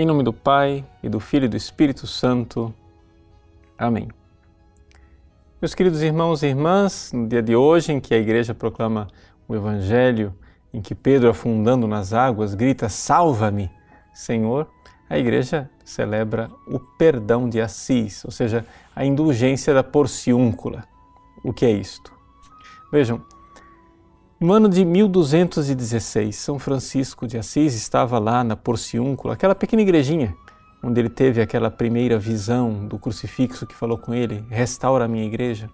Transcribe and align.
Em 0.00 0.06
nome 0.06 0.22
do 0.22 0.32
Pai, 0.32 0.82
e 1.02 1.10
do 1.10 1.20
Filho 1.20 1.44
e 1.44 1.48
do 1.48 1.58
Espírito 1.58 2.06
Santo. 2.06 2.72
Amém. 3.76 4.08
Meus 5.60 5.74
queridos 5.74 6.00
irmãos 6.00 6.42
e 6.42 6.46
irmãs, 6.46 7.12
no 7.12 7.28
dia 7.28 7.42
de 7.42 7.54
hoje 7.54 7.92
em 7.92 8.00
que 8.00 8.14
a 8.14 8.16
igreja 8.16 8.54
proclama 8.54 9.08
o 9.46 9.54
Evangelho, 9.54 10.34
em 10.72 10.80
que 10.80 10.94
Pedro, 10.94 11.28
afundando 11.28 11.86
nas 11.86 12.14
águas, 12.14 12.54
grita: 12.54 12.88
Salva-me, 12.88 13.70
Senhor, 14.14 14.66
a 15.06 15.18
igreja 15.18 15.68
celebra 15.84 16.50
o 16.66 16.80
perdão 16.80 17.46
de 17.46 17.60
Assis, 17.60 18.24
ou 18.24 18.30
seja, 18.30 18.64
a 18.96 19.04
indulgência 19.04 19.74
da 19.74 19.84
porciúncula. 19.84 20.82
O 21.44 21.52
que 21.52 21.66
é 21.66 21.72
isto? 21.72 22.10
Vejam, 22.90 23.20
no 24.40 24.52
ano 24.52 24.68
de 24.68 24.84
1216, 24.84 26.34
São 26.34 26.58
Francisco 26.58 27.26
de 27.26 27.36
Assis 27.36 27.74
estava 27.74 28.18
lá 28.18 28.42
na 28.42 28.56
Porciúncula, 28.56 29.34
aquela 29.34 29.54
pequena 29.54 29.82
igrejinha 29.82 30.34
onde 30.82 31.00
ele 31.00 31.10
teve 31.10 31.40
aquela 31.40 31.70
primeira 31.70 32.18
visão 32.18 32.86
do 32.86 32.98
crucifixo 32.98 33.66
que 33.66 33.74
falou 33.74 33.98
com 33.98 34.14
ele: 34.14 34.44
restaura 34.48 35.04
a 35.04 35.08
minha 35.08 35.24
igreja. 35.24 35.70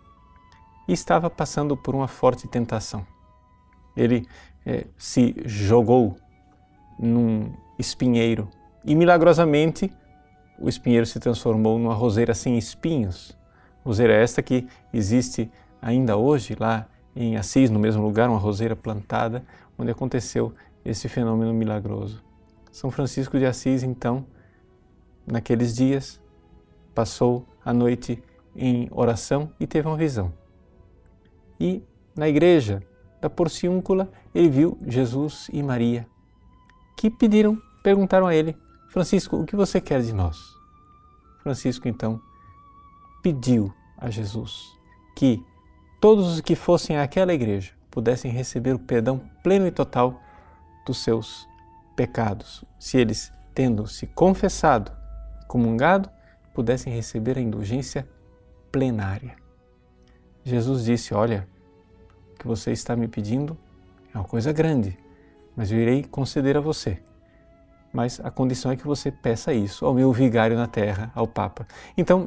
E 0.88 0.92
estava 0.92 1.28
passando 1.28 1.76
por 1.76 1.94
uma 1.94 2.06
forte 2.06 2.46
tentação. 2.46 3.06
Ele 3.96 4.26
é, 4.64 4.86
se 4.96 5.34
jogou 5.44 6.16
num 6.98 7.52
espinheiro 7.78 8.48
e 8.84 8.94
milagrosamente 8.94 9.92
o 10.58 10.68
espinheiro 10.68 11.04
se 11.04 11.18
transformou 11.18 11.78
numa 11.78 11.94
roseira 11.94 12.34
sem 12.34 12.56
espinhos. 12.56 13.36
Roseira 13.84 14.14
esta 14.14 14.42
que 14.42 14.66
existe 14.92 15.50
ainda 15.82 16.16
hoje 16.16 16.56
lá 16.58 16.86
em 17.16 17.36
Assis, 17.36 17.70
no 17.70 17.78
mesmo 17.78 18.02
lugar, 18.02 18.28
uma 18.28 18.38
roseira 18.38 18.76
plantada, 18.76 19.42
onde 19.78 19.90
aconteceu 19.90 20.54
esse 20.84 21.08
fenômeno 21.08 21.52
milagroso. 21.54 22.22
São 22.70 22.90
Francisco 22.90 23.38
de 23.38 23.46
Assis, 23.46 23.82
então, 23.82 24.26
naqueles 25.26 25.74
dias, 25.74 26.20
passou 26.94 27.46
a 27.64 27.72
noite 27.72 28.22
em 28.54 28.86
oração 28.92 29.50
e 29.58 29.66
teve 29.66 29.88
uma 29.88 29.96
visão. 29.96 30.32
E 31.58 31.82
na 32.14 32.28
igreja 32.28 32.82
da 33.20 33.30
Porciúncula, 33.30 34.10
ele 34.34 34.50
viu 34.50 34.78
Jesus 34.86 35.48
e 35.50 35.62
Maria, 35.62 36.06
que 36.96 37.10
pediram, 37.10 37.60
perguntaram 37.82 38.26
a 38.26 38.34
ele: 38.34 38.54
Francisco, 38.90 39.36
o 39.36 39.46
que 39.46 39.56
você 39.56 39.80
quer 39.80 40.02
de 40.02 40.12
nós? 40.12 40.38
Francisco, 41.42 41.88
então, 41.88 42.20
pediu 43.22 43.72
a 43.96 44.10
Jesus 44.10 44.76
que 45.16 45.42
todos 46.00 46.34
os 46.34 46.40
que 46.40 46.54
fossem 46.54 46.98
àquela 46.98 47.32
igreja 47.32 47.72
pudessem 47.90 48.30
receber 48.30 48.74
o 48.74 48.78
perdão 48.78 49.20
pleno 49.42 49.66
e 49.66 49.70
total 49.70 50.20
dos 50.84 50.98
seus 51.02 51.48
pecados, 51.96 52.62
se 52.78 52.98
eles, 52.98 53.32
tendo 53.54 53.86
se 53.86 54.06
confessado, 54.06 54.92
comungado, 55.48 56.10
pudessem 56.54 56.92
receber 56.92 57.38
a 57.38 57.40
indulgência 57.40 58.06
plenária. 58.70 59.34
Jesus 60.44 60.84
disse: 60.84 61.14
Olha, 61.14 61.48
o 62.34 62.38
que 62.38 62.46
você 62.46 62.70
está 62.70 62.94
me 62.94 63.08
pedindo 63.08 63.56
é 64.14 64.18
uma 64.18 64.24
coisa 64.24 64.52
grande, 64.52 64.96
mas 65.56 65.72
eu 65.72 65.78
irei 65.78 66.04
conceder 66.04 66.56
a 66.56 66.60
você. 66.60 66.98
Mas 67.92 68.20
a 68.20 68.30
condição 68.30 68.70
é 68.70 68.76
que 68.76 68.86
você 68.86 69.10
peça 69.10 69.54
isso 69.54 69.86
ao 69.86 69.94
meu 69.94 70.12
vigário 70.12 70.56
na 70.56 70.66
terra, 70.66 71.10
ao 71.14 71.26
Papa. 71.26 71.66
Então, 71.96 72.26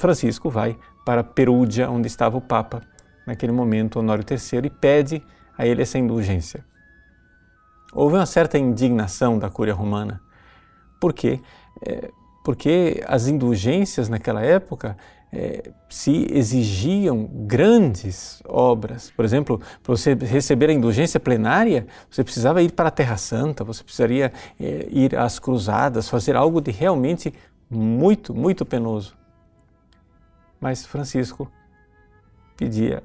Francisco 0.00 0.50
vai 0.50 0.76
para 1.04 1.22
Perúdia, 1.22 1.88
onde 1.88 2.08
estava 2.08 2.36
o 2.36 2.40
Papa, 2.40 2.82
naquele 3.26 3.52
momento, 3.52 3.98
Honório 3.98 4.24
III, 4.28 4.66
e 4.66 4.70
pede 4.70 5.22
a 5.56 5.66
ele 5.66 5.82
essa 5.82 5.98
indulgência. 5.98 6.64
Houve 7.92 8.16
uma 8.16 8.26
certa 8.26 8.58
indignação 8.58 9.38
da 9.38 9.48
Cúria 9.48 9.74
Romana. 9.74 10.20
Por 11.00 11.12
quê? 11.12 11.40
É, 11.86 12.10
porque 12.44 13.02
as 13.06 13.28
indulgências 13.28 14.08
naquela 14.08 14.42
época 14.42 14.96
é, 15.32 15.72
se 15.88 16.26
exigiam 16.30 17.28
grandes 17.32 18.42
obras. 18.46 19.10
Por 19.10 19.24
exemplo, 19.24 19.58
para 19.82 19.96
você 19.96 20.14
receber 20.14 20.70
a 20.70 20.72
indulgência 20.72 21.18
plenária, 21.18 21.86
você 22.10 22.22
precisava 22.22 22.62
ir 22.62 22.72
para 22.72 22.88
a 22.88 22.92
Terra 22.92 23.16
Santa, 23.16 23.64
você 23.64 23.82
precisaria 23.82 24.32
é, 24.60 24.88
ir 24.90 25.16
às 25.16 25.38
cruzadas, 25.38 26.08
fazer 26.08 26.36
algo 26.36 26.60
de 26.60 26.70
realmente 26.70 27.32
muito, 27.68 28.34
muito 28.34 28.64
penoso. 28.64 29.16
Mas 30.60 30.86
Francisco 30.86 31.50
pedia 32.56 33.02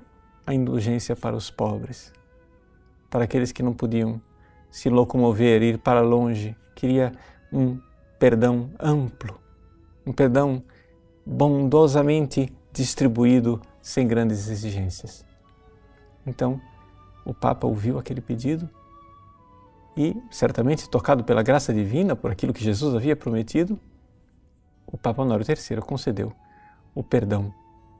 a 0.49 0.53
indulgência 0.55 1.15
para 1.15 1.35
os 1.35 1.51
pobres, 1.51 2.11
para 3.07 3.25
aqueles 3.25 3.51
que 3.51 3.61
não 3.61 3.71
podiam 3.71 4.19
se 4.71 4.89
locomover, 4.89 5.61
ir 5.61 5.77
para 5.77 6.01
longe. 6.01 6.55
Queria 6.73 7.11
um 7.53 7.79
perdão 8.17 8.71
amplo, 8.79 9.39
um 10.03 10.11
perdão 10.11 10.63
bondosamente 11.23 12.51
distribuído 12.73 13.61
sem 13.79 14.07
grandes 14.07 14.49
exigências. 14.49 15.23
Então, 16.25 16.59
o 17.23 17.31
Papa 17.31 17.67
ouviu 17.67 17.99
aquele 17.99 18.19
pedido 18.19 18.67
e, 19.95 20.19
certamente 20.31 20.89
tocado 20.89 21.23
pela 21.23 21.43
graça 21.43 21.71
divina, 21.71 22.15
por 22.15 22.31
aquilo 22.31 22.53
que 22.53 22.63
Jesus 22.63 22.95
havia 22.95 23.15
prometido, 23.15 23.79
o 24.87 24.97
Papa 24.97 25.21
Honório 25.21 25.45
III 25.47 25.79
concedeu 25.81 26.33
o 26.95 27.03
perdão 27.03 27.53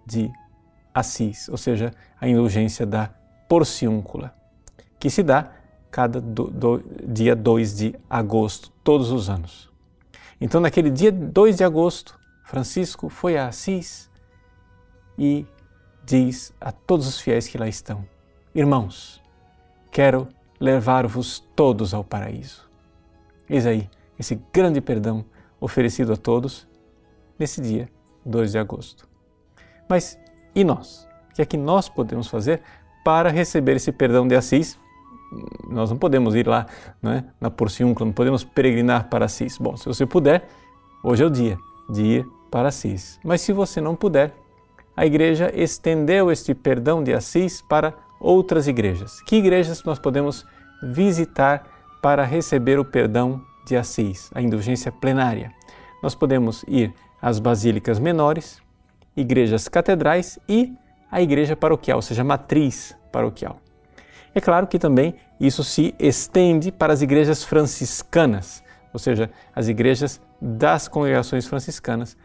de 0.04 0.31
Assis, 0.94 1.50
ou 1.50 1.57
seja, 1.57 1.94
a 2.19 2.27
indulgência 2.27 2.85
da 2.85 3.09
porciúncula, 3.47 4.33
que 5.00 5.09
se 5.09 5.23
dá 5.23 5.51
cada 5.91 6.22
do, 6.22 6.50
do, 6.50 6.83
dia 7.07 7.35
2 7.35 7.77
de 7.77 7.95
agosto, 8.09 8.72
todos 8.83 9.11
os 9.11 9.29
anos. 9.29 9.69
Então, 10.39 10.61
naquele 10.61 10.89
dia 10.89 11.11
2 11.11 11.57
de 11.57 11.63
agosto, 11.63 12.17
Francisco 12.45 13.09
foi 13.09 13.38
a 13.38 13.47
Assis 13.47 14.09
e 15.17 15.45
diz 16.05 16.53
a 16.59 16.72
todos 16.72 17.07
os 17.07 17.19
fiéis 17.19 17.47
que 17.47 17.57
lá 17.57 17.67
estão: 17.67 18.06
Irmãos, 18.53 19.21
quero 19.91 20.27
levar-vos 20.59 21.39
todos 21.56 21.94
ao 21.94 22.03
paraíso. 22.03 22.69
Eis 23.50 23.66
aí 23.66 23.89
esse 24.17 24.35
grande 24.51 24.81
perdão 24.81 25.23
oferecido 25.61 26.13
a 26.13 26.17
todos 26.17 26.67
nesse 27.38 27.61
dia 27.61 27.89
2 28.25 28.51
de 28.51 28.57
agosto. 28.57 29.07
Mas 29.88 30.19
e 30.56 30.64
nós? 30.64 31.08
O 31.32 31.36
que 31.36 31.42
é 31.42 31.46
que 31.46 31.58
nós 31.58 31.88
podemos 31.88 32.28
fazer 32.28 32.62
para 33.04 33.30
receber 33.30 33.76
esse 33.76 33.92
perdão 33.92 34.28
de 34.28 34.36
Assis? 34.36 34.78
Nós 35.70 35.90
não 35.90 35.98
podemos 35.98 36.36
ir 36.36 36.48
lá 36.48 36.66
né, 37.02 37.26
na 37.40 37.52
Porciúncula, 37.52 38.06
não 38.08 38.14
podemos 38.14 38.44
peregrinar 38.44 39.10
para 39.10 39.26
Assis. 39.26 39.58
Bom, 39.58 39.78
se 39.78 39.86
você 39.86 40.06
puder, 40.06 40.48
hoje 41.04 41.24
é 41.24 41.26
o 41.26 41.30
dia 41.30 41.58
de 41.90 42.02
ir 42.02 42.28
para 42.50 42.70
Assis. 42.70 43.20
Mas 43.24 43.42
se 43.42 43.54
você 43.54 43.80
não 43.80 43.96
puder, 43.96 44.34
a 44.96 45.06
igreja 45.06 45.52
estendeu 45.56 46.32
este 46.32 46.54
perdão 46.54 47.04
de 47.04 47.14
Assis 47.14 47.62
para 47.62 47.94
outras 48.20 48.68
igrejas. 48.68 49.22
Que 49.22 49.38
igrejas 49.38 49.84
nós 49.84 50.00
podemos 50.00 50.46
visitar 50.84 51.64
para 52.02 52.24
receber 52.24 52.80
o 52.80 52.86
perdão 52.86 53.42
de 53.66 53.78
Assis, 53.78 54.30
a 54.34 54.42
indulgência 54.42 54.92
plenária? 54.92 55.52
Nós 56.02 56.16
podemos 56.16 56.66
ir 56.68 56.94
às 57.22 57.40
basílicas 57.40 58.00
menores, 58.00 58.62
igrejas 59.19 59.68
catedrais 59.68 60.40
e 60.47 60.74
a 61.12 61.22
igreja 61.22 61.56
paroquial, 61.56 61.97
ou 61.97 62.02
seja, 62.02 62.24
matriz 62.24 62.96
paroquial. 63.12 63.59
É 64.34 64.40
claro 64.40 64.68
que 64.68 64.78
também 64.78 65.16
isso 65.40 65.63
se 65.63 65.94
estende 66.00 66.72
para 66.72 66.94
as 66.94 67.02
igrejas 67.02 67.44
franciscanas, 67.44 68.63
ou 68.94 69.00
seja, 69.00 69.30
as 69.56 69.68
igrejas 69.68 70.22
das 70.40 70.88
congregações 70.88 71.47
franciscanas 71.47 72.16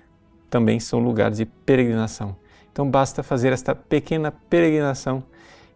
também 0.50 0.78
são 0.78 1.00
lugares 1.00 1.38
de 1.38 1.46
peregrinação. 1.46 2.36
Então 2.70 2.88
basta 2.88 3.22
fazer 3.22 3.52
esta 3.52 3.74
pequena 3.74 4.30
peregrinação 4.30 5.24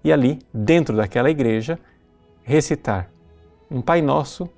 e 0.04 0.12
ali, 0.12 0.38
dentro 0.52 0.96
daquela 0.96 1.30
igreja, 1.30 1.78
recitar 2.42 3.10
um 3.70 3.80
Pai 3.80 4.00
Nosso 4.00 4.48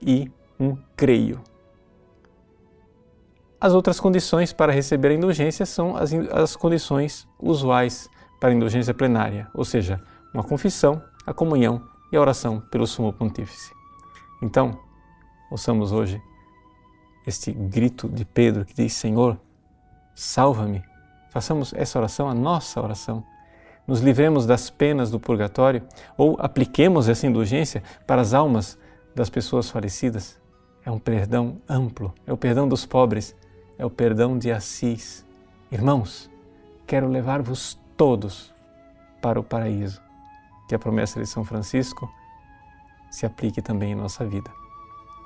e 0.00 0.30
um 0.58 0.76
Creio. 0.96 1.40
As 3.60 3.74
outras 3.74 3.98
condições 3.98 4.52
para 4.52 4.72
receber 4.72 5.08
a 5.08 5.14
indulgência 5.14 5.66
são 5.66 5.96
as, 5.96 6.12
as 6.14 6.54
condições 6.54 7.26
usuais 7.40 8.08
para 8.38 8.50
a 8.50 8.52
indulgência 8.52 8.94
plenária, 8.94 9.48
ou 9.52 9.64
seja, 9.64 10.00
uma 10.32 10.44
confissão, 10.44 11.02
a 11.26 11.34
comunhão 11.34 11.82
e 12.12 12.16
a 12.16 12.20
oração 12.20 12.60
pelo 12.70 12.86
Sumo 12.86 13.12
Pontífice. 13.12 13.72
Então, 14.40 14.78
ouçamos 15.50 15.90
hoje 15.90 16.22
este 17.26 17.50
grito 17.50 18.08
de 18.08 18.24
Pedro 18.24 18.64
que 18.64 18.74
diz: 18.74 18.92
Senhor, 18.92 19.36
salva-me. 20.14 20.84
Façamos 21.30 21.74
essa 21.74 21.98
oração 21.98 22.28
a 22.28 22.34
nossa 22.34 22.80
oração. 22.80 23.24
Nos 23.88 24.00
livremos 24.00 24.46
das 24.46 24.70
penas 24.70 25.10
do 25.10 25.18
purgatório 25.18 25.82
ou 26.16 26.36
apliquemos 26.38 27.08
essa 27.08 27.26
indulgência 27.26 27.82
para 28.06 28.22
as 28.22 28.34
almas 28.34 28.78
das 29.16 29.28
pessoas 29.28 29.68
falecidas. 29.68 30.40
É 30.84 30.90
um 30.92 30.98
perdão 30.98 31.60
amplo, 31.68 32.14
é 32.24 32.32
o 32.32 32.36
perdão 32.36 32.68
dos 32.68 32.86
pobres 32.86 33.34
é 33.78 33.86
o 33.86 33.90
perdão 33.90 34.36
de 34.36 34.50
Assis. 34.50 35.24
Irmãos, 35.70 36.28
quero 36.86 37.08
levar-vos 37.08 37.78
todos 37.96 38.52
para 39.22 39.38
o 39.38 39.44
paraíso. 39.44 40.02
Que 40.68 40.74
a 40.74 40.78
promessa 40.78 41.20
de 41.20 41.26
São 41.26 41.44
Francisco 41.44 42.12
se 43.10 43.24
aplique 43.24 43.62
também 43.62 43.92
em 43.92 43.94
nossa 43.94 44.24
vida. 44.26 44.50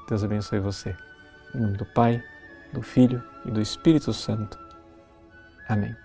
Deus 0.08 0.22
abençoe 0.22 0.60
você. 0.60 0.94
Em 1.54 1.60
nome 1.60 1.76
do 1.76 1.86
Pai, 1.86 2.22
do 2.72 2.82
Filho 2.82 3.22
e 3.44 3.50
do 3.50 3.60
Espírito 3.60 4.12
Santo. 4.12 4.58
Amém. 5.68 6.01